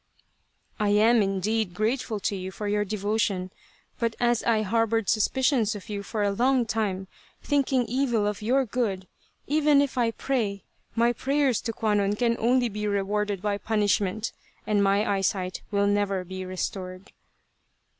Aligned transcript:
"I 0.79 0.89
am, 0.89 1.21
indeed, 1.21 1.75
grateful 1.75 2.19
to 2.21 2.35
you 2.35 2.49
for 2.49 2.67
your 2.67 2.83
devotion. 2.83 3.51
But 3.99 4.15
as 4.19 4.41
I 4.41 4.63
harboured 4.63 5.07
suspicions 5.09 5.75
of 5.75 5.89
you 5.89 6.01
for 6.01 6.23
a 6.23 6.31
long 6.31 6.65
time, 6.65 7.07
thinking 7.43 7.85
evil 7.85 8.25
of 8.25 8.41
your 8.41 8.65
good, 8.65 9.05
even 9.45 9.79
if 9.79 9.99
I 9.99 10.09
pray, 10.09 10.63
my 10.95 11.13
prayers 11.13 11.61
to 11.61 11.71
Kwannon 11.71 12.15
can 12.15 12.35
only 12.39 12.67
be 12.67 12.87
rewarded 12.87 13.43
by 13.43 13.59
punishment, 13.59 14.31
and 14.65 14.81
my 14.83 15.07
eyesight 15.07 15.61
will 15.69 15.85
never 15.85 16.23
be 16.23 16.45
restored." 16.47 17.11